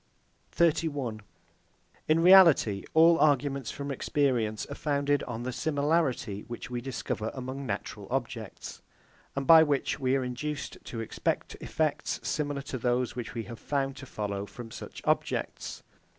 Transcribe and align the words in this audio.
31. 0.53 1.21
In 2.07 2.21
reality, 2.23 2.83
all 2.95 3.19
arguments 3.19 3.69
from 3.69 3.91
experience 3.91 4.65
are 4.65 4.73
founded 4.73 5.21
on 5.25 5.43
the 5.43 5.51
similarity 5.51 6.41
which 6.47 6.71
we 6.71 6.81
discover 6.81 7.29
among 7.35 7.67
natural 7.67 8.07
objects, 8.09 8.81
and 9.35 9.45
by 9.45 9.61
which 9.61 9.99
we 9.99 10.15
are 10.15 10.23
induced 10.23 10.79
to 10.83 11.01
expect 11.01 11.53
effects 11.61 12.19
similar 12.23 12.63
to 12.63 12.79
those 12.79 13.15
which 13.15 13.35
we 13.35 13.43
have 13.43 13.59
found 13.59 13.95
to 13.95 14.07
follow 14.07 14.47
from 14.47 14.71
such 14.71 15.03
objects. 15.05 15.83